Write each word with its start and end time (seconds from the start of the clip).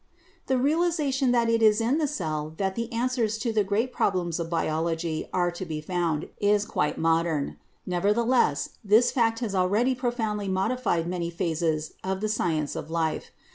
The 0.47 0.57
realization 0.57 1.31
that 1.31 1.47
it 1.47 1.61
is 1.61 1.79
in 1.79 1.99
the 1.99 2.07
cell 2.07 2.55
that 2.57 2.73
the 2.73 2.91
answers 2.91 3.35
CELL 3.39 3.51
LIFE 3.51 3.53
59 3.53 3.53
to 3.53 3.53
the 3.59 3.63
great 3.63 3.93
problems 3.93 4.39
of 4.39 4.49
biology 4.49 5.29
are 5.31 5.51
to 5.51 5.63
be 5.63 5.79
found 5.79 6.27
is 6.39 6.65
quite 6.65 6.97
modern. 6.97 7.57
Nevertheless 7.85 8.69
this 8.83 9.11
fact 9.11 9.41
has 9.41 9.53
already 9.53 9.93
profoundly 9.93 10.47
modified 10.47 11.05
many 11.07 11.29
phases 11.29 11.93
of 12.03 12.19
the 12.19 12.29
science 12.29 12.75
of 12.75 12.89
life. 12.89 13.29